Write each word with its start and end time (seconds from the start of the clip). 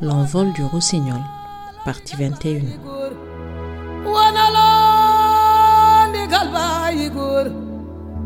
L'envol 0.00 0.52
du 0.54 0.64
rossignol, 0.64 1.20
partie 1.84 2.16
21. 2.16 2.95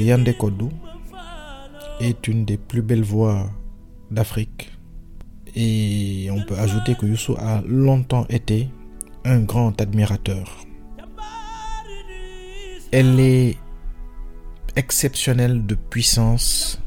que 0.00 0.04
Yandé 0.06 0.32
Kodou 0.32 0.70
est 2.00 2.26
une 2.26 2.46
des 2.46 2.56
plus 2.56 2.80
belles 2.80 3.02
voix 3.02 3.50
d'Afrique. 4.10 4.72
Et 5.54 6.30
on 6.32 6.42
peut 6.42 6.56
ajouter 6.58 6.94
que 6.94 7.04
Youssou 7.04 7.36
a 7.38 7.60
longtemps 7.66 8.26
été 8.30 8.70
un 9.26 9.40
grand 9.40 9.78
admirateur. 9.78 10.64
Elle 12.92 13.20
est 13.20 13.58
exceptionnelle 14.74 15.66
de 15.66 15.74
puissance 15.74 16.80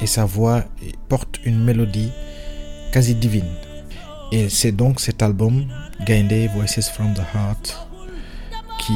et 0.00 0.06
sa 0.06 0.24
voix 0.24 0.64
porte 1.08 1.38
une 1.44 1.62
mélodie 1.62 2.12
quasi 2.92 3.14
divine. 3.14 3.52
Et 4.30 4.48
c'est 4.48 4.72
donc 4.72 5.00
cet 5.00 5.22
album, 5.22 5.66
Gainde 6.06 6.48
Voices 6.54 6.88
from 6.94 7.12
the 7.12 7.22
Heart, 7.34 7.88
qui 8.78 8.94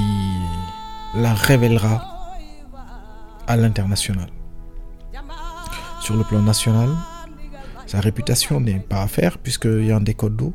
la 1.16 1.34
révélera 1.34 2.15
à 3.46 3.56
l'international. 3.56 4.28
Sur 6.00 6.16
le 6.16 6.24
plan 6.24 6.42
national, 6.42 6.90
sa 7.86 8.00
réputation 8.00 8.60
n'est 8.60 8.80
pas 8.80 9.02
à 9.02 9.08
faire 9.08 9.38
puisque 9.38 9.66
Yandé 9.66 10.14
Kodou 10.14 10.54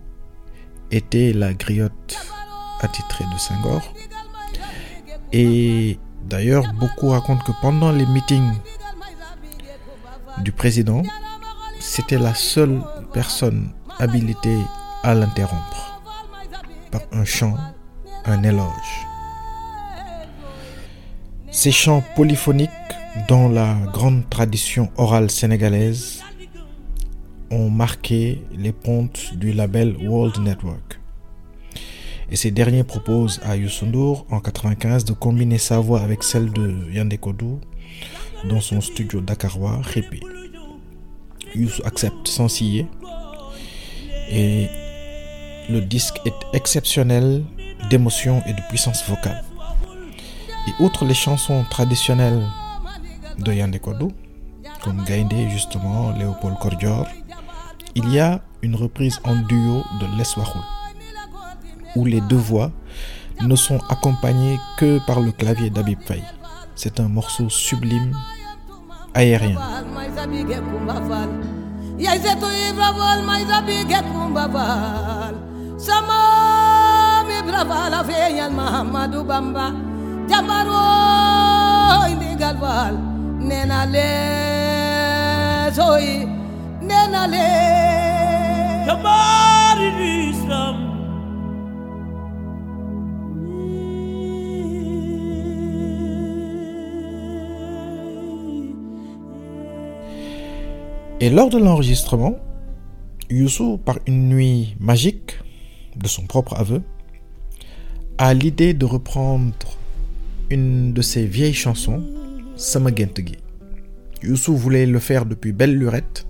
était 0.92 1.34
la 1.34 1.54
griotte 1.54 2.18
attitrée 2.82 3.26
de 3.34 3.38
Senghor. 3.40 3.94
Et 5.32 6.00
d'ailleurs, 6.26 6.74
beaucoup 6.74 7.10
racontent 7.10 7.44
que 7.44 7.54
pendant 7.62 7.92
les 7.92 8.06
meetings 8.06 8.54
du 10.40 10.52
président, 10.52 11.04
c'était 11.80 12.18
la 12.18 12.34
seule 12.34 12.82
personne 13.14 13.72
habilitée 14.00 14.60
à 15.04 15.14
l'interrompre 15.14 16.02
par 16.92 17.02
un 17.12 17.24
chant, 17.24 17.56
un 18.26 18.44
éloge. 18.44 19.11
Ces 21.54 21.72
chants 21.74 22.02
polyphoniques 22.16 22.70
dans 23.28 23.50
la 23.50 23.76
grande 23.92 24.30
tradition 24.30 24.90
orale 24.96 25.30
sénégalaise 25.30 26.24
ont 27.50 27.70
marqué 27.70 28.42
les 28.58 28.72
pontes 28.72 29.36
du 29.36 29.52
label 29.52 29.98
World 29.98 30.40
Network. 30.40 31.02
Et 32.32 32.38
ces 32.38 32.52
derniers 32.52 32.86
proposent 32.86 33.42
à 33.44 33.58
Youssou 33.58 33.86
N'Dour 33.86 34.26
en 34.32 34.40
95 34.40 35.04
de 35.04 35.12
combiner 35.12 35.58
sa 35.58 35.82
voix 35.82 36.00
avec 36.00 36.24
celle 36.24 36.54
de 36.54 36.90
Yandé 36.90 37.18
Kodou 37.18 37.60
dans 38.50 38.62
son 38.62 38.80
studio 38.80 39.20
dakarois 39.20 39.82
Ripi. 39.84 40.22
Youssou 41.54 41.82
accepte 41.84 42.30
sans 42.30 42.48
scier 42.48 42.88
et 44.30 44.68
le 45.70 45.82
disque 45.82 46.22
est 46.26 46.34
exceptionnel 46.54 47.44
d'émotion 47.90 48.42
et 48.48 48.54
de 48.54 48.62
puissance 48.70 49.04
vocale. 49.10 49.44
Et 50.68 50.74
outre 50.80 51.06
les 51.06 51.14
chansons 51.14 51.64
traditionnelles 51.70 52.46
de 53.40 53.52
Yandé 53.52 53.80
Kodou, 53.80 54.12
comme 54.84 55.04
Gaïndé 55.04 55.50
justement, 55.50 56.12
Léopold 56.12 56.58
Kordior, 56.60 57.08
il 57.96 58.10
y 58.10 58.20
a 58.20 58.42
une 58.62 58.76
reprise 58.76 59.20
en 59.24 59.36
duo 59.36 59.84
de 60.00 60.06
Les 60.18 60.38
Wahoul, 60.38 60.62
où 61.96 62.06
les 62.06 62.22
deux 62.22 62.36
voix 62.38 62.72
ne 63.42 63.56
sont 63.56 63.80
accompagnées 63.90 64.60
que 64.78 65.00
par 65.06 65.20
le 65.20 65.32
clavier 65.32 65.70
d'Abib 65.70 66.00
Faye. 66.06 66.24
C'est 66.76 67.00
un 67.00 67.08
morceau 67.08 67.50
sublime, 67.50 68.16
aérien. 69.14 69.58
bamba 79.24 79.91
ndigal 82.16 82.56
faal 82.62 82.96
Et 101.24 101.30
lors 101.30 101.50
de 101.52 101.60
l'enregistrement, 101.60 102.34
Youssou, 103.30 103.78
par 103.78 104.00
une 104.08 104.30
nuit 104.30 104.76
magique, 104.80 105.38
de 105.96 106.08
son 106.08 106.26
propre 106.26 106.56
aveu, 106.56 106.82
a 108.18 108.34
l'idée 108.34 108.74
de 108.74 108.86
reprendre 108.86 109.78
une 110.52 110.94
de 110.94 111.02
ses 111.02 111.26
vieilles 111.26 111.54
chansons, 111.54 112.04
Sama. 112.58 112.92
Youssou 114.22 114.56
voulait 114.56 114.86
le 114.86 115.00
faire 115.00 115.26
depuis 115.26 115.52
belle 115.52 115.76
lurette, 115.78 116.28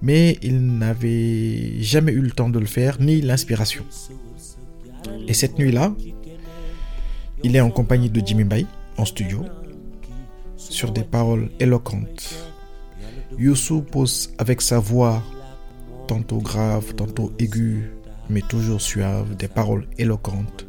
mais 0.00 0.38
il 0.42 0.78
n'avait 0.78 1.82
jamais 1.82 2.12
eu 2.12 2.20
le 2.20 2.30
temps 2.30 2.48
de 2.48 2.58
le 2.58 2.66
faire, 2.66 3.00
ni 3.00 3.20
l'inspiration. 3.20 3.84
Et 5.28 5.34
cette 5.34 5.58
nuit-là, 5.58 5.94
il 7.42 7.54
est 7.56 7.60
en 7.60 7.70
compagnie 7.70 8.08
de 8.08 8.24
Jimmy 8.24 8.44
Bay, 8.44 8.64
en 8.96 9.04
studio, 9.04 9.44
sur 10.56 10.92
des 10.92 11.04
paroles 11.04 11.50
éloquentes. 11.60 12.50
Youssou 13.38 13.82
pose 13.82 14.32
avec 14.38 14.62
sa 14.62 14.78
voix, 14.78 15.22
tantôt 16.06 16.38
grave, 16.38 16.94
tantôt 16.94 17.32
aiguë, 17.38 17.90
mais 18.30 18.40
toujours 18.40 18.80
suave, 18.80 19.36
des 19.36 19.48
paroles 19.48 19.86
éloquentes 19.98 20.66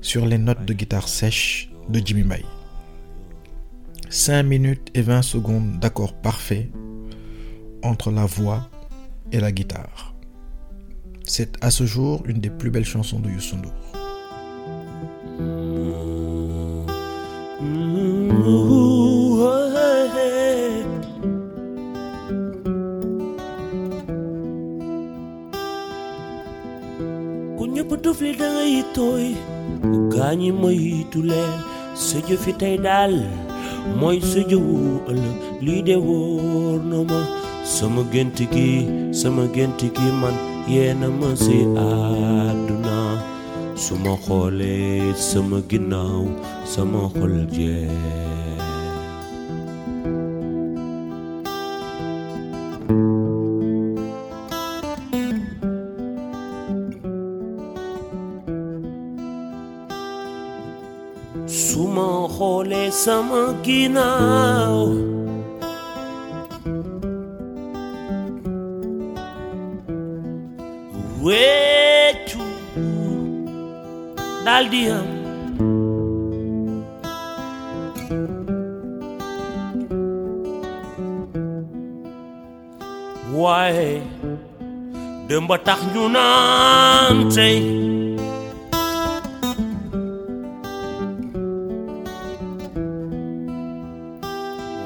sur 0.00 0.26
les 0.26 0.38
notes 0.38 0.64
de 0.64 0.74
guitare 0.74 1.08
sèche 1.08 1.70
de 1.88 2.00
Jimmy 2.04 2.22
Bay. 2.22 2.44
5 4.10 4.42
minutes 4.42 4.90
et 4.94 5.02
20 5.02 5.22
secondes 5.22 5.80
d'accord 5.80 6.14
parfait 6.14 6.70
entre 7.82 8.10
la 8.10 8.26
voix 8.26 8.68
et 9.32 9.40
la 9.40 9.52
guitare. 9.52 10.14
C'est 11.24 11.62
à 11.64 11.70
ce 11.70 11.84
jour 11.84 12.22
une 12.26 12.40
des 12.40 12.50
plus 12.50 12.70
belles 12.70 12.84
chansons 12.84 13.18
de 13.18 13.30
Youssou 13.30 13.56
sa 31.94 32.18
jëfi 32.26 32.52
tey 32.60 32.76
daal 32.86 33.14
mooy 33.98 34.18
jëwu 34.50 34.76
ëllëg 35.10 35.38
lii 35.64 35.82
de 35.88 35.96
wóor 36.06 36.78
na 36.90 36.98
ma 37.10 37.20
sama 37.74 38.02
gént 38.12 38.38
gi 38.52 38.70
sama 39.20 39.44
gént 39.54 39.80
gi 39.96 40.08
man 40.20 40.36
yeena 40.72 41.08
ma 41.20 41.28
si 41.44 41.56
àdduna 41.88 42.98
su 43.82 43.94
ma 44.04 44.14
xoolee 44.24 45.12
sama 45.28 45.58
ginnaaw 45.70 46.22
sama 46.72 47.00
xol 47.16 47.34
su 63.04 63.10
ma 63.10 63.20
xoolee 63.20 63.24
sama 63.24 63.54
ginnaaw 63.64 64.78
wéccu 71.24 72.42
daldi 74.44 74.82
am 74.98 75.08
waaye 83.34 84.02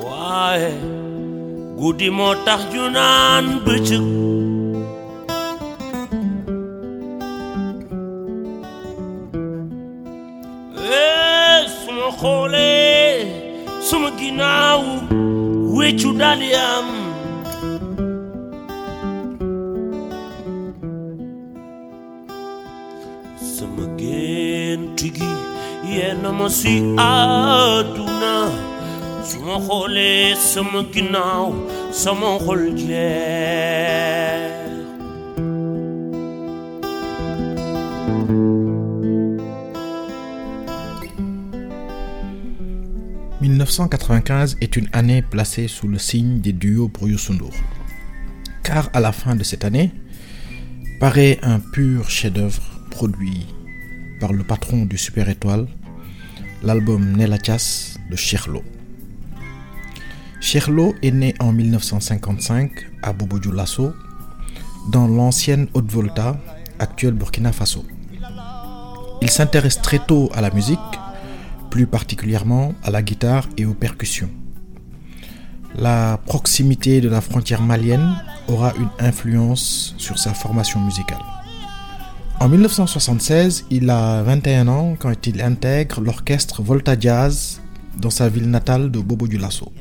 waaye 0.08 0.70
guddi 1.78 2.08
moo 2.16 2.34
tax 2.46 2.60
ñu 2.72 2.82
naan 2.96 3.44
bëccëg 3.64 4.04
Eh, 10.76 11.60
suma 11.84 12.08
xoolee 12.20 13.16
suma 13.88 14.08
ginnaaw 14.18 14.80
wéccu 15.76 16.10
daldi 16.20 16.50
am. 16.72 16.86
Sama 23.54 23.84
ma 26.38 26.48
si 26.58 26.74
àdduna 26.96 28.32
su 29.28 29.38
ma 29.46 29.56
xoolee 29.66 30.34
sama 30.52 30.80
ginnaaw 30.92 31.48
sama 32.02 32.30
xol 32.44 32.62
jeex 32.80 34.48
1995 43.40 44.56
est 44.60 44.76
une 44.76 44.88
année 44.92 45.22
placée 45.22 45.68
sous 45.68 45.88
le 45.88 45.98
signe 45.98 46.40
des 46.40 46.52
duos 46.52 46.88
pour. 46.88 47.06
Car 48.64 48.90
à 48.92 49.00
la 49.00 49.12
fin 49.12 49.36
de 49.36 49.44
cette 49.44 49.64
année, 49.64 49.92
paraît 51.00 51.38
un 51.42 51.60
pur 51.60 52.10
chef-d'œuvre 52.10 52.62
produit 52.90 53.46
par 54.20 54.32
le 54.32 54.42
patron 54.42 54.84
du 54.86 54.98
Super 54.98 55.28
Étoile, 55.28 55.66
l'album 56.62 57.16
Nelachas 57.16 57.96
de 58.10 58.16
Cherlo. 58.16 58.62
Cherlo 60.40 60.94
est 61.02 61.10
né 61.10 61.34
en 61.40 61.52
1955 61.52 62.70
à 63.02 63.12
Bobo 63.12 63.38
Dioulasso, 63.40 63.92
dans 64.92 65.08
l'ancienne 65.08 65.66
Haute-Volta, 65.74 66.38
actuelle 66.78 67.14
Burkina 67.14 67.52
Faso. 67.52 67.84
Il 69.20 69.30
s'intéresse 69.30 69.82
très 69.82 69.98
tôt 69.98 70.30
à 70.32 70.40
la 70.40 70.50
musique, 70.50 70.78
plus 71.70 71.88
particulièrement 71.88 72.74
à 72.84 72.90
la 72.92 73.02
guitare 73.02 73.48
et 73.56 73.66
aux 73.66 73.74
percussions. 73.74 74.30
La 75.74 76.20
proximité 76.24 77.00
de 77.00 77.08
la 77.08 77.20
frontière 77.20 77.60
malienne 77.60 78.22
aura 78.46 78.72
une 78.78 78.90
influence 79.00 79.94
sur 79.98 80.18
sa 80.18 80.34
formation 80.34 80.80
musicale. 80.80 81.18
En 82.40 82.48
1976, 82.48 83.66
il 83.70 83.90
a 83.90 84.22
21 84.22 84.68
ans 84.68 84.96
quand 84.98 85.26
il 85.26 85.42
intègre 85.42 86.00
l'orchestre 86.00 86.62
Volta 86.62 86.98
Jazz 86.98 87.60
dans 87.96 88.10
sa 88.10 88.28
ville 88.28 88.48
natale 88.48 88.92
de 88.92 89.00
Bobo 89.00 89.26
Dioulasso. 89.26 89.72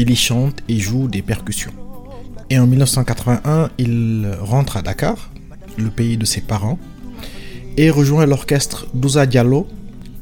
Il 0.00 0.10
y 0.10 0.14
chante 0.14 0.62
et 0.68 0.78
joue 0.78 1.08
des 1.08 1.22
percussions. 1.22 1.72
Et 2.50 2.58
en 2.60 2.68
1981, 2.68 3.68
il 3.78 4.30
rentre 4.40 4.76
à 4.76 4.82
Dakar, 4.82 5.28
le 5.76 5.90
pays 5.90 6.16
de 6.16 6.24
ses 6.24 6.40
parents, 6.40 6.78
et 7.76 7.90
rejoint 7.90 8.24
l'orchestre 8.24 8.86
Douza 8.94 9.26
Diallo 9.26 9.66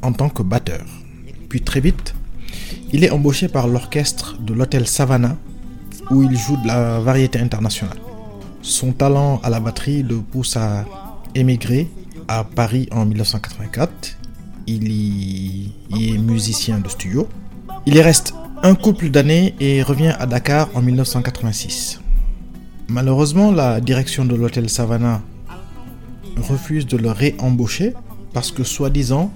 en 0.00 0.14
tant 0.14 0.30
que 0.30 0.42
batteur. 0.42 0.86
Puis 1.50 1.60
très 1.60 1.80
vite, 1.80 2.14
il 2.94 3.04
est 3.04 3.10
embauché 3.10 3.48
par 3.48 3.68
l'orchestre 3.68 4.38
de 4.40 4.54
l'hôtel 4.54 4.86
Savannah 4.86 5.36
où 6.10 6.22
il 6.22 6.34
joue 6.34 6.56
de 6.56 6.66
la 6.68 6.98
variété 7.00 7.38
internationale. 7.38 7.98
Son 8.62 8.92
talent 8.92 9.42
à 9.44 9.50
la 9.50 9.60
batterie 9.60 10.02
le 10.02 10.16
pousse 10.20 10.56
à 10.56 10.86
émigrer 11.34 11.86
à 12.28 12.44
Paris 12.44 12.88
en 12.92 13.04
1984. 13.04 14.16
Il 14.68 14.90
y, 14.90 15.70
y 15.90 16.14
est 16.14 16.18
musicien 16.18 16.78
de 16.78 16.88
studio. 16.88 17.28
Il 17.84 17.94
y 17.94 18.00
reste 18.00 18.32
un 18.62 18.74
couple 18.74 19.10
d'années 19.10 19.54
et 19.60 19.82
revient 19.82 20.14
à 20.18 20.26
Dakar 20.26 20.68
en 20.74 20.82
1986. 20.82 22.00
Malheureusement, 22.88 23.52
la 23.52 23.80
direction 23.80 24.24
de 24.24 24.34
l'hôtel 24.34 24.70
Savannah 24.70 25.22
refuse 26.36 26.86
de 26.86 26.96
le 26.96 27.10
réembaucher 27.10 27.94
parce 28.32 28.50
que 28.50 28.64
soi-disant, 28.64 29.32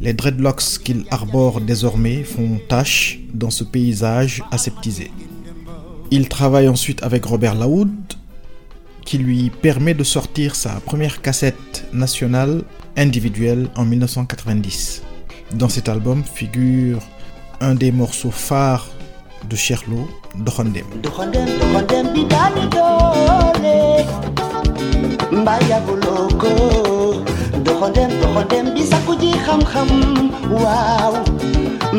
les 0.00 0.12
dreadlocks 0.12 0.78
qu'il 0.84 1.04
arbore 1.10 1.60
désormais 1.60 2.22
font 2.24 2.60
tache 2.68 3.20
dans 3.32 3.50
ce 3.50 3.64
paysage 3.64 4.42
aseptisé. 4.50 5.10
Il 6.10 6.28
travaille 6.28 6.68
ensuite 6.68 7.02
avec 7.02 7.24
Robert 7.24 7.54
Laoud, 7.54 7.90
qui 9.04 9.18
lui 9.18 9.50
permet 9.50 9.94
de 9.94 10.04
sortir 10.04 10.54
sa 10.54 10.80
première 10.80 11.22
cassette 11.22 11.86
nationale 11.92 12.64
individuelle 12.96 13.68
en 13.76 13.84
1990. 13.84 15.02
Dans 15.54 15.68
cet 15.68 15.88
album 15.88 16.24
figure 16.24 17.00
un 17.60 17.74
des 17.74 17.92
morceaux 17.92 18.30
phares 18.30 18.86
de 19.48 19.56
Cherlo, 19.56 20.08
doxandem. 20.34 20.84
Doxandem 21.02 22.12
bi 22.14 22.24
daani 22.32 22.64
doole 22.74 23.76
mbaa 25.40 25.60
yàgguloo 25.70 26.28
ko 26.40 26.50
doxandem 27.64 28.10
doxandem 28.22 28.66
bi 28.74 28.82
sakku 28.90 29.12
ji 29.20 29.30
xam-xam 29.44 29.88
waaw 30.62 31.14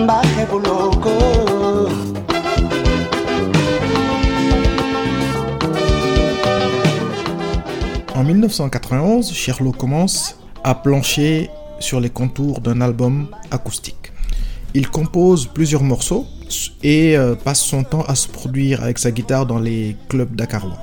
mbaa 0.03 0.23
xebuloo 0.35 0.89
ko 1.03 1.13
En 8.15 8.23
1991, 8.23 9.31
Cherlo 9.31 9.71
commence 9.71 10.35
à 10.63 10.73
plancher 10.73 11.49
sur 11.79 11.99
les 11.99 12.09
contours 12.09 12.61
d'un 12.61 12.81
album 12.81 13.27
acoustique. 13.51 14.06
Il 14.73 14.89
compose 14.89 15.47
plusieurs 15.47 15.83
morceaux 15.83 16.25
et 16.83 17.17
euh, 17.17 17.35
passe 17.35 17.61
son 17.61 17.83
temps 17.83 18.03
à 18.03 18.15
se 18.15 18.27
produire 18.27 18.83
avec 18.83 18.99
sa 18.99 19.11
guitare 19.11 19.45
dans 19.45 19.59
les 19.59 19.95
clubs 20.09 20.35
dakarois. 20.35 20.77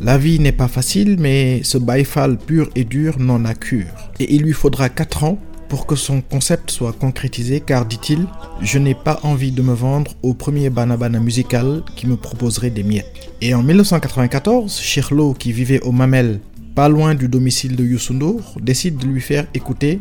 La 0.00 0.18
vie 0.18 0.40
n'est 0.40 0.52
pas 0.52 0.68
facile, 0.68 1.16
mais 1.18 1.62
ce 1.62 1.78
baïfal 1.78 2.36
pur 2.36 2.68
et 2.74 2.84
dur 2.84 3.18
n'en 3.18 3.44
a 3.44 3.54
cure. 3.54 3.86
Et 4.18 4.34
il 4.34 4.42
lui 4.42 4.52
faudra 4.52 4.88
4 4.88 5.24
ans 5.24 5.38
pour 5.68 5.86
que 5.86 5.96
son 5.96 6.20
concept 6.20 6.70
soit 6.70 6.92
concrétisé, 6.92 7.60
car 7.60 7.86
dit-il, 7.86 8.26
je 8.60 8.78
n'ai 8.78 8.94
pas 8.94 9.20
envie 9.22 9.52
de 9.52 9.62
me 9.62 9.72
vendre 9.72 10.12
au 10.22 10.34
premier 10.34 10.70
banabana 10.70 11.20
musical 11.20 11.82
qui 11.96 12.06
me 12.06 12.16
proposerait 12.16 12.70
des 12.70 12.82
miettes. 12.82 13.30
Et 13.40 13.54
en 13.54 13.62
1994, 13.62 14.78
Cherlo, 14.78 15.34
qui 15.34 15.52
vivait 15.52 15.80
au 15.80 15.92
Mamel, 15.92 16.40
pas 16.74 16.88
loin 16.88 17.14
du 17.14 17.28
domicile 17.28 17.76
de 17.76 17.84
Youssou 17.84 18.14
N'Dour, 18.14 18.56
décide 18.60 18.98
de 18.98 19.06
lui 19.06 19.20
faire 19.20 19.46
écouter 19.54 20.00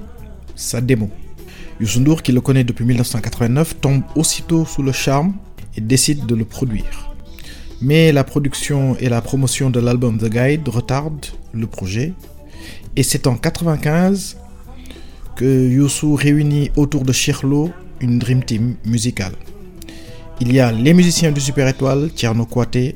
sa 0.55 0.81
démo. 0.81 1.09
Youssou 1.83 1.99
N'Dour, 1.99 2.23
qui 2.23 2.31
le 2.31 2.39
connaît 2.39 2.63
depuis 2.63 2.85
1989, 2.85 3.81
tombe 3.81 4.03
aussitôt 4.15 4.65
sous 4.65 4.81
le 4.81 4.93
charme 4.93 5.33
et 5.75 5.81
décide 5.81 6.25
de 6.25 6.33
le 6.33 6.45
produire. 6.45 7.13
Mais 7.81 8.13
la 8.13 8.23
production 8.23 8.95
et 9.01 9.09
la 9.09 9.21
promotion 9.21 9.69
de 9.69 9.81
l'album 9.81 10.17
The 10.17 10.29
Guide 10.29 10.65
retardent 10.69 11.25
le 11.51 11.67
projet. 11.67 12.13
Et 12.95 13.03
c'est 13.03 13.27
en 13.27 13.35
95 13.35 14.37
que 15.35 15.69
Youssou 15.69 16.15
réunit 16.15 16.71
autour 16.77 17.03
de 17.03 17.11
Cherlo 17.11 17.71
une 17.99 18.17
Dream 18.17 18.45
Team 18.45 18.75
musicale. 18.85 19.33
Il 20.39 20.53
y 20.53 20.61
a 20.61 20.71
les 20.71 20.93
musiciens 20.93 21.33
du 21.33 21.41
Super 21.41 21.67
Étoile, 21.67 22.11
Tierno 22.15 22.45
Kouaté, 22.45 22.95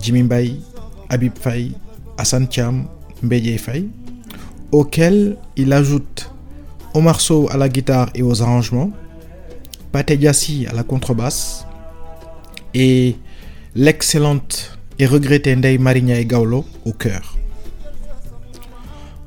Jimmy 0.00 0.22
Mbaye, 0.22 0.60
Habib 1.08 1.32
Faye, 1.36 1.72
Hassan 2.16 2.46
Cham, 2.48 2.84
Mbedje 3.24 3.58
Faye, 3.58 3.88
auxquels 4.70 5.36
il 5.56 5.72
ajoute 5.72 6.29
Omar 6.92 7.20
Sow 7.20 7.48
à 7.50 7.56
la 7.56 7.68
guitare 7.68 8.10
et 8.14 8.22
aux 8.22 8.42
arrangements, 8.42 8.90
Pate 9.92 10.12
Diassi 10.12 10.66
à 10.68 10.74
la 10.74 10.82
contrebasse 10.82 11.64
et 12.74 13.16
l'excellente 13.76 14.76
et 14.98 15.06
regrettée 15.06 15.54
Ndeye 15.54 15.78
Marigna 15.78 16.22
Gaulo 16.24 16.64
au 16.84 16.92
chœur. 16.92 17.36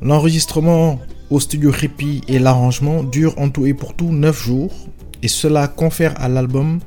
L'enregistrement 0.01 1.00
au 1.29 1.39
studio 1.39 1.72
Rippy 1.72 2.22
et 2.27 2.38
l'arrangement 2.38 3.01
durent 3.01 3.39
en 3.39 3.50
tout 3.50 3.65
et 3.65 3.74
pour 3.74 3.96
tout 3.96 4.12
9 4.12 4.43
jours 4.43 4.74
et 5.22 5.29
cela 5.29 5.70
confère 5.70 6.22
à 6.22 6.27
l'album 6.27 6.79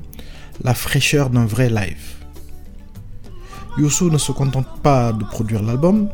la 0.63 0.75
fraîcheur 0.75 1.31
d'un 1.31 1.47
vrai 1.47 1.71
live. 1.71 2.17
Youssou 3.79 4.11
ne 4.11 4.19
se 4.19 4.33
contente 4.33 4.69
pas 4.83 5.13
de 5.13 5.25
produire 5.25 5.63
l'album, 5.63 6.11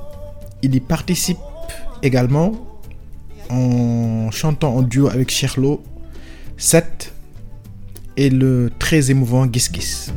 il 0.62 0.74
y 0.74 0.80
participe 0.80 1.38
également 2.02 2.52
en 3.52 4.30
chantant 4.30 4.74
en 4.76 4.82
duo 4.82 5.08
avec 5.08 5.30
Cherlo 5.30 5.82
7 6.56 7.12
et 8.16 8.30
le 8.30 8.70
très 8.78 9.10
émouvant 9.10 9.46
Gis 9.50 9.68
Gis. 9.72 10.10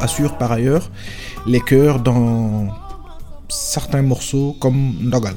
Assure 0.00 0.36
par 0.36 0.50
ailleurs 0.52 0.90
les 1.46 1.60
chœurs 1.60 2.00
dans 2.00 2.66
certains 3.48 4.02
morceaux 4.02 4.56
comme 4.60 4.94
Ndogal. 5.00 5.36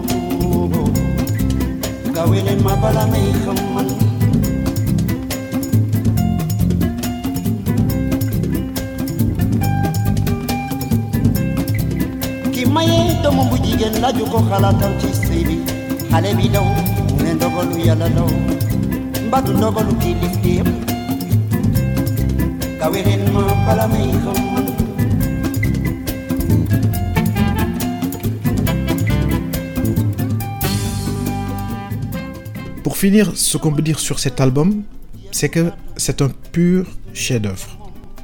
kawilin 2.11 2.59
mapalamig 2.59 3.39
ang 3.47 3.61
mani 3.71 3.95
Kimaye 12.51 13.15
tomo 13.23 13.43
bujigen 13.49 14.01
la 14.03 14.11
juko 14.11 14.39
halatan 14.51 14.91
chisibi 14.99 15.63
Halebi 16.11 16.51
daw, 16.51 16.67
unendogolu 17.15 17.79
yala 17.79 18.07
daw 18.11 18.27
Mbadu 19.27 19.55
dogolu 19.55 19.95
kiliftim 20.03 20.67
Kawilin 22.79 23.23
mapalamig 23.31 24.19
ang 24.27 24.50
Pour 32.83 32.97
finir, 32.97 33.31
ce 33.35 33.57
qu'on 33.57 33.71
peut 33.71 33.81
dire 33.81 33.99
sur 33.99 34.19
cet 34.19 34.41
album, 34.41 34.83
c'est 35.31 35.49
que 35.49 35.71
c'est 35.97 36.21
un 36.21 36.29
pur 36.29 36.87
chef-d'œuvre. 37.13 37.77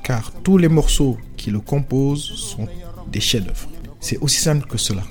Car 0.04 0.32
tous 0.44 0.58
les 0.58 0.68
morceaux 0.68 1.18
qui 1.36 1.52
le 1.52 1.60
composent 1.60 2.32
sont 2.36 2.68
des 3.12 3.20
chefs-d'œuvre. 3.20 3.70
C'est 4.00 4.18
aussi 4.18 4.40
simple 4.40 4.68
que 4.68 4.78
cela. 4.78 5.04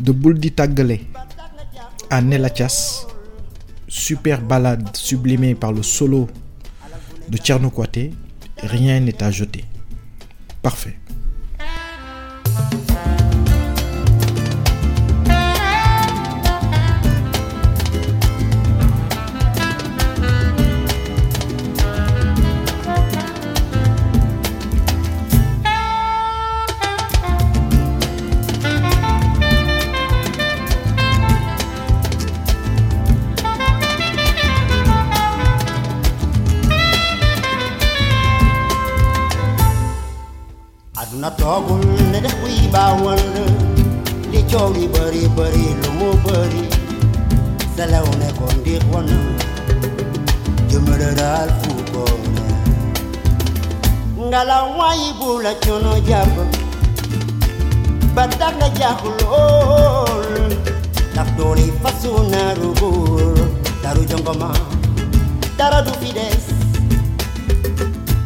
De 0.00 0.12
Buldi 0.12 0.52
Tagale 0.52 0.98
à 2.08 2.20
Nelachas, 2.22 3.06
super 3.86 4.40
balade 4.40 4.96
sublimée 4.96 5.54
par 5.54 5.72
le 5.72 5.82
solo 5.82 6.28
de 7.28 7.36
Tcherno 7.36 7.72
rien 8.62 9.00
n'est 9.00 9.22
à 9.22 9.30
jeter. 9.30 9.64
Parfait. 10.62 10.99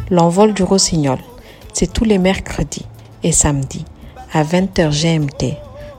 L'envol 0.09 0.55
du 0.55 0.63
rossignol, 0.63 1.19
c'est 1.71 1.93
tous 1.93 2.03
les 2.03 2.17
mercredis 2.17 2.87
et 3.21 3.31
samedis 3.31 3.85
à 4.33 4.43
20h 4.43 4.89
GMT 4.89 5.64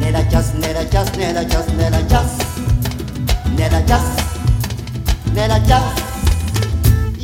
Nella 0.00 0.22
just, 0.28 0.54
nella 0.54 0.84
just, 0.84 1.16
nella 1.16 1.44
just, 1.44 1.68
nella 1.76 2.02
just, 2.08 2.42
nella 3.56 3.80
just, 3.86 4.22
nella 5.34 5.58
just. 5.60 6.02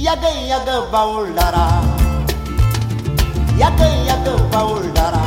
Yaga 0.06 0.30
yaga 0.50 0.76
baulara, 0.92 1.66
yaga 3.58 3.88
yaga 4.08 4.34
baulara, 4.52 5.24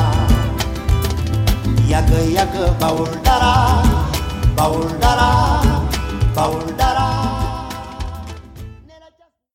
yaga 1.91 2.19
yaga 2.37 2.65
baulara, 2.79 3.53
baulara, 4.55 5.29
baulara. 6.35 6.98